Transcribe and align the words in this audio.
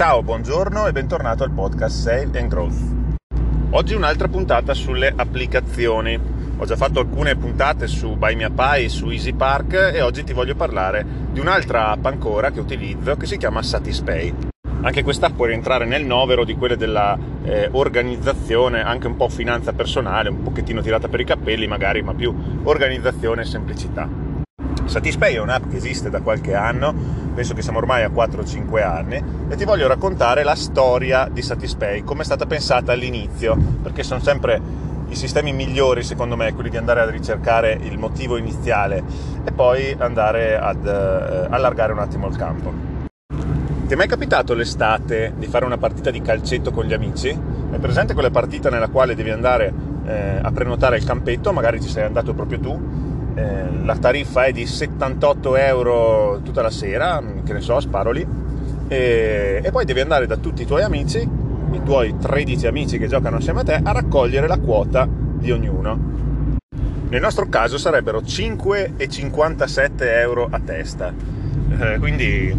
Ciao, 0.00 0.22
buongiorno 0.22 0.86
e 0.86 0.92
bentornato 0.92 1.44
al 1.44 1.50
podcast 1.50 1.94
Sale 1.94 2.38
and 2.38 2.48
Growth. 2.48 2.80
Oggi 3.72 3.92
un'altra 3.92 4.28
puntata 4.28 4.72
sulle 4.72 5.12
applicazioni. 5.14 6.18
Ho 6.56 6.64
già 6.64 6.74
fatto 6.74 7.00
alcune 7.00 7.36
puntate 7.36 7.86
su 7.86 8.16
Buy 8.16 8.34
Me 8.34 8.44
a 8.44 8.50
Pie, 8.50 8.88
su 8.88 9.10
Easy 9.10 9.34
Park 9.34 9.74
e 9.92 10.00
oggi 10.00 10.24
ti 10.24 10.32
voglio 10.32 10.54
parlare 10.54 11.04
di 11.30 11.38
un'altra 11.38 11.90
app 11.90 12.06
ancora 12.06 12.50
che 12.50 12.60
utilizzo 12.60 13.14
che 13.16 13.26
si 13.26 13.36
chiama 13.36 13.62
Satispay. 13.62 14.34
Anche 14.80 15.02
questa 15.02 15.28
può 15.28 15.44
rientrare 15.44 15.84
nel 15.84 16.06
novero 16.06 16.46
di 16.46 16.54
quelle 16.54 16.78
della 16.78 17.18
eh, 17.42 17.68
anche 17.70 19.06
un 19.06 19.16
po' 19.16 19.28
finanza 19.28 19.74
personale, 19.74 20.30
un 20.30 20.42
pochettino 20.42 20.80
tirata 20.80 21.08
per 21.08 21.20
i 21.20 21.26
capelli 21.26 21.66
magari, 21.66 22.00
ma 22.00 22.14
più 22.14 22.34
organizzazione 22.62 23.42
e 23.42 23.44
semplicità. 23.44 24.19
Satispay 24.84 25.34
è 25.34 25.40
un'app 25.40 25.70
che 25.70 25.76
esiste 25.76 26.10
da 26.10 26.20
qualche 26.20 26.54
anno, 26.54 26.94
penso 27.34 27.54
che 27.54 27.62
siamo 27.62 27.78
ormai 27.78 28.02
a 28.02 28.08
4-5 28.08 28.82
anni, 28.82 29.22
e 29.48 29.56
ti 29.56 29.64
voglio 29.64 29.86
raccontare 29.86 30.42
la 30.42 30.54
storia 30.54 31.28
di 31.30 31.42
Satispay, 31.42 32.02
come 32.02 32.22
è 32.22 32.24
stata 32.24 32.46
pensata 32.46 32.92
all'inizio, 32.92 33.56
perché 33.82 34.02
sono 34.02 34.20
sempre 34.20 34.88
i 35.10 35.16
sistemi 35.16 35.52
migliori 35.52 36.04
secondo 36.04 36.36
me 36.36 36.54
quelli 36.54 36.70
di 36.70 36.76
andare 36.76 37.00
a 37.00 37.10
ricercare 37.10 37.76
il 37.82 37.98
motivo 37.98 38.36
iniziale 38.36 39.02
e 39.44 39.50
poi 39.50 39.94
andare 39.98 40.56
ad 40.56 40.84
uh, 40.84 41.52
allargare 41.52 41.92
un 41.92 41.98
attimo 41.98 42.28
il 42.28 42.36
campo. 42.36 42.98
Ti 43.86 43.96
è 43.96 43.98
mai 43.98 44.06
capitato 44.06 44.54
l'estate 44.54 45.32
di 45.36 45.46
fare 45.46 45.64
una 45.64 45.76
partita 45.76 46.12
di 46.12 46.22
calcetto 46.22 46.70
con 46.70 46.84
gli 46.84 46.92
amici? 46.92 47.28
È 47.28 47.76
presente 47.78 48.14
quella 48.14 48.30
partita 48.30 48.70
nella 48.70 48.86
quale 48.86 49.16
devi 49.16 49.30
andare 49.30 49.72
eh, 50.04 50.38
a 50.40 50.52
prenotare 50.52 50.96
il 50.96 51.04
campetto, 51.04 51.52
magari 51.52 51.82
ci 51.82 51.88
sei 51.88 52.04
andato 52.04 52.32
proprio 52.32 52.60
tu, 52.60 52.80
eh, 53.40 53.84
la 53.84 53.96
tariffa 53.96 54.44
è 54.44 54.52
di 54.52 54.66
78 54.66 55.56
euro 55.56 56.40
tutta 56.42 56.62
la 56.62 56.70
sera, 56.70 57.22
che 57.44 57.52
ne 57.52 57.60
so, 57.60 57.80
sparo 57.80 58.10
lì, 58.10 58.26
e, 58.88 59.60
e 59.62 59.70
poi 59.70 59.84
devi 59.84 60.00
andare 60.00 60.26
da 60.26 60.36
tutti 60.36 60.62
i 60.62 60.66
tuoi 60.66 60.82
amici, 60.82 61.18
i 61.18 61.82
tuoi 61.84 62.16
13 62.18 62.66
amici 62.66 62.98
che 62.98 63.06
giocano 63.06 63.36
assieme 63.36 63.60
a 63.60 63.64
te, 63.64 63.80
a 63.82 63.92
raccogliere 63.92 64.46
la 64.46 64.58
quota 64.58 65.08
di 65.08 65.50
ognuno. 65.50 66.18
Nel 67.08 67.20
nostro 67.20 67.48
caso 67.48 67.78
sarebbero 67.78 68.20
5,57 68.20 69.90
euro 70.00 70.48
a 70.50 70.60
testa. 70.60 71.12
Eh, 71.12 71.98
quindi 71.98 72.54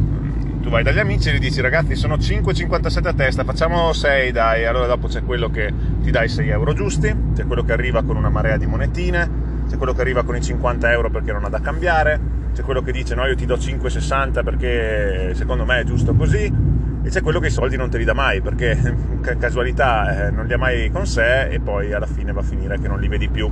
tu 0.61 0.69
vai 0.69 0.83
dagli 0.83 0.99
amici 0.99 1.29
e 1.29 1.33
gli 1.33 1.39
dici 1.39 1.61
ragazzi 1.61 1.95
sono 1.95 2.15
5,57 2.15 3.07
a 3.07 3.13
testa, 3.13 3.43
facciamo 3.43 3.93
6 3.93 4.31
dai, 4.31 4.65
allora 4.65 4.87
dopo 4.87 5.07
c'è 5.07 5.23
quello 5.23 5.49
che 5.49 5.73
ti 6.01 6.11
dà 6.11 6.23
i 6.23 6.29
6 6.29 6.49
euro 6.49 6.73
giusti, 6.73 7.13
c'è 7.33 7.45
quello 7.45 7.63
che 7.63 7.71
arriva 7.71 8.03
con 8.03 8.15
una 8.15 8.29
marea 8.29 8.57
di 8.57 8.65
monetine, 8.65 9.50
c'è 9.71 9.77
quello 9.77 9.93
che 9.93 10.01
arriva 10.01 10.23
con 10.23 10.35
i 10.35 10.41
50 10.41 10.91
euro 10.91 11.09
perché 11.09 11.31
non 11.31 11.45
ha 11.45 11.49
da 11.49 11.61
cambiare, 11.61 12.19
c'è 12.53 12.61
quello 12.61 12.81
che 12.81 12.91
dice 12.91 13.15
no 13.15 13.25
io 13.25 13.35
ti 13.35 13.45
do 13.45 13.55
5,60 13.55 14.43
perché 14.43 15.33
secondo 15.33 15.63
me 15.63 15.79
è 15.79 15.83
giusto 15.85 16.13
così 16.13 16.53
e 17.01 17.09
c'è 17.09 17.21
quello 17.21 17.39
che 17.39 17.47
i 17.47 17.51
soldi 17.51 17.77
non 17.77 17.89
te 17.89 17.97
li 17.97 18.03
dà 18.03 18.13
mai 18.13 18.41
perché 18.41 18.77
casualità 19.39 20.27
eh, 20.27 20.31
non 20.31 20.45
li 20.45 20.51
ha 20.51 20.57
mai 20.57 20.91
con 20.91 21.07
sé 21.07 21.47
e 21.47 21.61
poi 21.61 21.93
alla 21.93 22.05
fine 22.05 22.33
va 22.33 22.41
a 22.41 22.43
finire 22.43 22.81
che 22.81 22.89
non 22.89 22.99
li 22.99 23.07
vedi 23.07 23.29
più. 23.29 23.49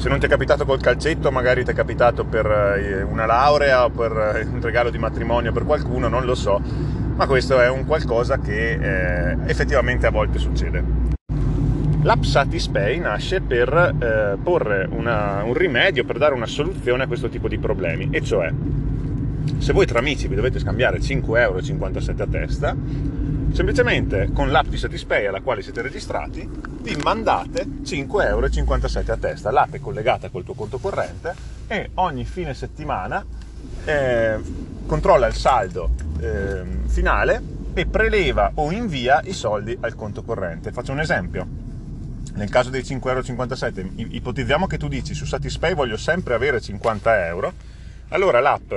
Se 0.00 0.08
non 0.08 0.20
ti 0.20 0.26
è 0.26 0.28
capitato 0.28 0.64
col 0.64 0.80
calcetto, 0.80 1.32
magari 1.32 1.64
ti 1.64 1.72
è 1.72 1.74
capitato 1.74 2.24
per 2.24 2.46
eh, 2.46 3.02
una 3.02 3.26
laurea 3.26 3.84
o 3.84 3.90
per 3.90 4.12
eh, 4.36 4.46
un 4.48 4.60
regalo 4.60 4.90
di 4.90 4.98
matrimonio 4.98 5.50
per 5.50 5.64
qualcuno, 5.64 6.06
non 6.06 6.24
lo 6.24 6.36
so, 6.36 6.60
ma 7.16 7.26
questo 7.26 7.60
è 7.60 7.68
un 7.68 7.84
qualcosa 7.84 8.38
che 8.38 8.78
eh, 8.80 9.36
effettivamente 9.46 10.06
a 10.06 10.10
volte 10.10 10.38
succede. 10.38 11.01
L'app 12.04 12.24
Satispay 12.24 12.98
nasce 12.98 13.40
per 13.40 13.72
eh, 13.72 14.36
porre 14.42 14.88
una, 14.90 15.44
un 15.44 15.54
rimedio, 15.54 16.04
per 16.04 16.18
dare 16.18 16.34
una 16.34 16.46
soluzione 16.46 17.04
a 17.04 17.06
questo 17.06 17.28
tipo 17.28 17.46
di 17.46 17.58
problemi, 17.58 18.08
e 18.10 18.20
cioè 18.22 18.52
se 19.58 19.72
voi 19.72 19.86
tra 19.86 20.00
amici 20.00 20.26
vi 20.26 20.34
dovete 20.34 20.58
scambiare 20.58 20.98
5,57 20.98 21.30
euro 21.38 22.22
a 22.24 22.26
testa, 22.26 22.76
semplicemente 23.52 24.30
con 24.32 24.50
l'app 24.50 24.66
di 24.66 24.78
Satispay 24.78 25.26
alla 25.26 25.42
quale 25.42 25.62
siete 25.62 25.80
registrati, 25.80 26.48
vi 26.80 26.96
mandate 26.96 27.66
5,57 27.84 28.26
euro 28.26 28.46
a 28.46 29.16
testa. 29.16 29.52
L'app 29.52 29.74
è 29.74 29.78
collegata 29.78 30.28
col 30.28 30.42
tuo 30.42 30.54
conto 30.54 30.78
corrente 30.78 31.32
e 31.68 31.90
ogni 31.94 32.24
fine 32.24 32.52
settimana 32.52 33.24
eh, 33.84 34.40
controlla 34.86 35.28
il 35.28 35.34
saldo 35.34 35.90
eh, 36.18 36.62
finale 36.88 37.40
e 37.74 37.86
preleva 37.86 38.50
o 38.54 38.72
invia 38.72 39.20
i 39.24 39.32
soldi 39.32 39.76
al 39.78 39.94
conto 39.94 40.24
corrente. 40.24 40.72
Faccio 40.72 40.90
un 40.90 40.98
esempio 40.98 41.61
nel 42.34 42.48
caso 42.48 42.70
dei 42.70 42.82
5,57 42.82 43.78
euro, 43.78 43.90
ipotizziamo 43.94 44.66
che 44.66 44.78
tu 44.78 44.88
dici 44.88 45.14
su 45.14 45.24
Satispay 45.24 45.74
voglio 45.74 45.96
sempre 45.96 46.34
avere 46.34 46.60
50 46.60 47.26
euro, 47.26 47.52
allora 48.08 48.40
l'app 48.40 48.72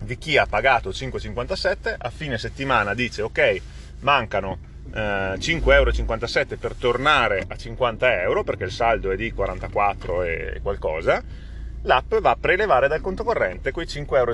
di 0.00 0.18
chi 0.18 0.36
ha 0.36 0.46
pagato 0.46 0.90
5,57 0.90 1.94
a 1.96 2.10
fine 2.10 2.38
settimana 2.38 2.94
dice 2.94 3.22
ok, 3.22 3.60
mancano 4.00 4.58
eh, 4.92 5.34
5,57 5.38 5.70
euro 5.72 6.56
per 6.58 6.74
tornare 6.74 7.44
a 7.48 7.56
50 7.56 8.22
euro 8.22 8.44
perché 8.44 8.64
il 8.64 8.70
saldo 8.70 9.10
è 9.10 9.16
di 9.16 9.32
44 9.32 10.22
e 10.22 10.60
qualcosa, 10.62 11.22
l'app 11.82 12.14
va 12.16 12.30
a 12.30 12.36
prelevare 12.38 12.88
dal 12.88 13.00
conto 13.00 13.24
corrente 13.24 13.72
quei 13.72 13.86
5,57 13.86 14.14
euro 14.14 14.32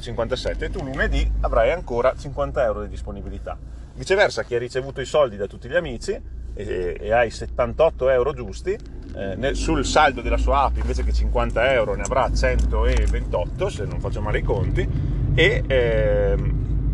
e 0.59 0.71
tu 0.71 0.83
lunedì 0.83 1.31
avrai 1.41 1.71
ancora 1.71 2.15
50 2.17 2.65
euro 2.65 2.83
di 2.83 2.89
disponibilità. 2.89 3.57
Viceversa, 3.95 4.43
chi 4.43 4.57
ha 4.57 4.59
ricevuto 4.59 5.01
i 5.01 5.07
soldi 5.07 5.37
da 5.37 5.47
tutti 5.47 5.69
gli 5.69 5.77
amici 5.77 6.43
e, 6.55 6.97
e 7.01 7.13
hai 7.13 7.31
78 7.31 8.09
euro 8.11 8.33
giusti, 8.33 8.77
eh, 9.17 9.35
nel, 9.37 9.57
sul 9.57 9.85
saldo 9.85 10.23
della 10.23 10.39
sua 10.39 10.63
app 10.63 10.77
invece 10.79 11.05
che 11.05 11.13
50 11.13 11.73
euro 11.73 11.95
ne 11.95 12.03
avrà 12.03 12.33
128 12.33 13.69
se 13.69 13.85
non 13.85 14.01
faccio 14.01 14.21
male 14.21 14.39
i 14.39 14.43
conti 14.43 14.89
e 15.35 15.63
eh, 15.67 16.37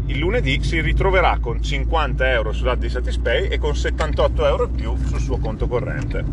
il 0.07 0.19
lunedì 0.19 0.63
si 0.63 0.81
ritroverà 0.81 1.39
con 1.41 1.63
50 1.63 2.31
euro 2.31 2.53
sull'app 2.53 2.81
di 2.81 2.89
Satispay 2.89 3.49
e 3.49 3.59
con 3.59 3.77
78 3.77 4.47
euro 4.47 4.65
in 4.65 4.75
più 4.75 4.97
sul 5.07 5.21
suo 5.21 5.39
conto 5.39 5.69
corrente. 5.69 6.25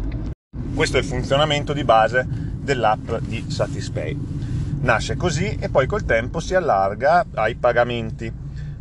Questo 0.73 0.97
è 0.97 0.99
il 0.99 1.05
funzionamento 1.05 1.73
di 1.73 1.83
base 1.83 2.25
dell'app 2.27 3.11
di 3.21 3.45
Satispay. 3.49 4.17
Nasce 4.81 5.15
così 5.15 5.57
e 5.59 5.69
poi 5.69 5.85
col 5.85 6.05
tempo 6.05 6.39
si 6.39 6.55
allarga 6.55 7.25
ai 7.35 7.55
pagamenti 7.55 8.31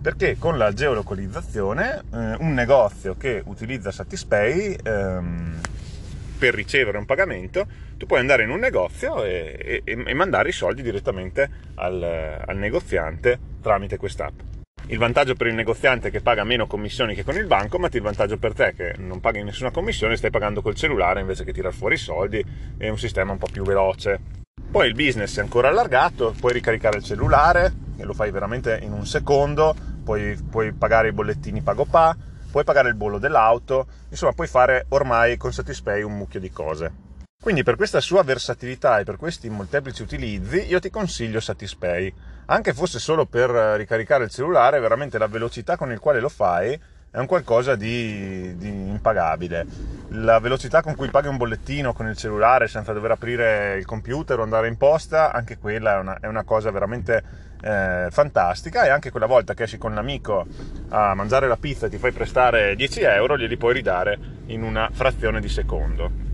perché 0.06 0.36
con 0.38 0.56
la 0.56 0.72
geolocalizzazione 0.72 2.04
eh, 2.14 2.36
un 2.38 2.54
negozio 2.54 3.16
che 3.16 3.42
utilizza 3.44 3.90
Satispay 3.90 4.76
ehm, 4.80 5.58
per 6.38 6.54
ricevere 6.54 6.96
un 6.96 7.04
pagamento, 7.04 7.66
tu 7.96 8.06
puoi 8.06 8.20
andare 8.20 8.44
in 8.44 8.50
un 8.50 8.60
negozio 8.60 9.24
e, 9.24 9.82
e, 9.84 10.04
e 10.06 10.14
mandare 10.14 10.50
i 10.50 10.52
soldi 10.52 10.82
direttamente 10.82 11.50
al, 11.74 12.00
al 12.46 12.56
negoziante 12.56 13.36
tramite 13.60 13.96
quest'app. 13.96 14.38
Il 14.86 14.98
vantaggio 14.98 15.34
per 15.34 15.48
il 15.48 15.54
negoziante 15.54 16.06
è 16.06 16.10
che 16.12 16.20
paga 16.20 16.44
meno 16.44 16.68
commissioni 16.68 17.16
che 17.16 17.24
con 17.24 17.34
il 17.34 17.46
banco, 17.46 17.76
ma 17.80 17.88
il 17.90 18.00
vantaggio 18.00 18.36
per 18.36 18.52
te 18.52 18.68
è 18.68 18.74
che 18.76 18.94
non 18.98 19.18
paghi 19.18 19.42
nessuna 19.42 19.72
commissione, 19.72 20.16
stai 20.16 20.30
pagando 20.30 20.62
col 20.62 20.76
cellulare 20.76 21.18
invece 21.18 21.42
che 21.42 21.52
tirare 21.52 21.74
fuori 21.74 21.96
i 21.96 21.98
soldi, 21.98 22.44
è 22.78 22.88
un 22.88 22.98
sistema 22.98 23.32
un 23.32 23.38
po' 23.38 23.48
più 23.50 23.64
veloce. 23.64 24.20
Poi 24.70 24.86
il 24.86 24.94
business 24.94 25.36
è 25.38 25.40
ancora 25.40 25.66
allargato, 25.66 26.32
puoi 26.38 26.52
ricaricare 26.52 26.98
il 26.98 27.02
cellulare, 27.02 27.72
e 27.96 28.04
lo 28.04 28.12
fai 28.12 28.30
veramente 28.30 28.78
in 28.82 28.92
un 28.92 29.04
secondo, 29.04 29.94
puoi, 30.06 30.40
puoi 30.48 30.72
pagare 30.72 31.08
i 31.08 31.12
bollettini 31.12 31.62
pago 31.62 31.84
pa, 31.84 32.16
puoi 32.48 32.62
pagare 32.62 32.88
il 32.88 32.94
bollo 32.94 33.18
dell'auto, 33.18 33.88
insomma 34.08 34.32
puoi 34.32 34.46
fare 34.46 34.86
ormai 34.90 35.36
con 35.36 35.52
Satispay 35.52 36.02
un 36.02 36.16
mucchio 36.16 36.38
di 36.38 36.52
cose. 36.52 36.92
Quindi 37.42 37.64
per 37.64 37.74
questa 37.74 38.00
sua 38.00 38.22
versatilità 38.22 38.98
e 38.98 39.04
per 39.04 39.16
questi 39.16 39.50
molteplici 39.50 40.02
utilizzi 40.02 40.66
io 40.66 40.78
ti 40.78 40.90
consiglio 40.90 41.40
Satispay, 41.40 42.12
anche 42.46 42.72
fosse 42.72 43.00
solo 43.00 43.26
per 43.26 43.50
ricaricare 43.50 44.24
il 44.24 44.30
cellulare, 44.30 44.78
veramente 44.78 45.18
la 45.18 45.26
velocità 45.26 45.76
con 45.76 45.90
il 45.90 45.98
quale 45.98 46.20
lo 46.20 46.28
fai 46.28 46.80
è 47.10 47.18
un 47.18 47.26
qualcosa 47.26 47.74
di, 47.74 48.56
di, 48.56 48.68
impagabile. 48.68 49.66
La 50.18 50.38
velocità 50.38 50.80
con 50.80 50.94
cui 50.94 51.10
paghi 51.10 51.28
un 51.28 51.36
bollettino 51.36 51.92
con 51.92 52.06
il 52.06 52.16
cellulare 52.16 52.68
senza 52.68 52.94
dover 52.94 53.10
aprire 53.10 53.76
il 53.76 53.84
computer 53.84 54.38
o 54.38 54.42
andare 54.42 54.66
in 54.66 54.78
posta, 54.78 55.30
anche 55.30 55.58
quella 55.58 55.96
è 55.96 55.98
una, 55.98 56.18
è 56.20 56.26
una 56.26 56.42
cosa 56.42 56.70
veramente 56.70 57.22
eh, 57.60 58.06
fantastica. 58.10 58.84
E 58.84 58.88
anche 58.88 59.10
quella 59.10 59.26
volta 59.26 59.52
che 59.52 59.64
esci 59.64 59.76
con 59.76 59.94
l'amico 59.94 60.46
a 60.88 61.14
mangiare 61.14 61.48
la 61.48 61.58
pizza 61.58 61.86
e 61.86 61.90
ti 61.90 61.98
fai 61.98 62.12
prestare 62.12 62.74
10 62.76 63.02
euro, 63.02 63.36
glieli 63.36 63.58
puoi 63.58 63.74
ridare 63.74 64.18
in 64.46 64.62
una 64.62 64.88
frazione 64.90 65.38
di 65.38 65.50
secondo. 65.50 66.25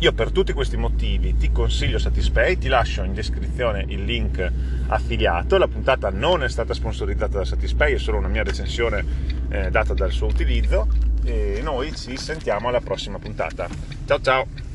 Io 0.00 0.14
per 0.14 0.30
tutti 0.30 0.54
questi 0.54 0.78
motivi 0.78 1.36
ti 1.36 1.52
consiglio 1.52 1.98
Satispay, 1.98 2.56
ti 2.56 2.68
lascio 2.68 3.02
in 3.02 3.12
descrizione 3.12 3.84
il 3.88 4.02
link 4.02 4.50
affiliato, 4.86 5.58
la 5.58 5.68
puntata 5.68 6.08
non 6.08 6.42
è 6.42 6.48
stata 6.48 6.72
sponsorizzata 6.72 7.36
da 7.36 7.44
Satispay, 7.44 7.92
è 7.92 7.98
solo 7.98 8.16
una 8.16 8.28
mia 8.28 8.42
recensione 8.42 9.04
eh, 9.50 9.70
data 9.70 9.92
dal 9.92 10.10
suo 10.10 10.28
utilizzo 10.28 10.86
e 11.22 11.60
noi 11.62 11.94
ci 11.94 12.16
sentiamo 12.16 12.68
alla 12.68 12.80
prossima 12.80 13.18
puntata. 13.18 13.68
Ciao 14.06 14.20
ciao! 14.22 14.69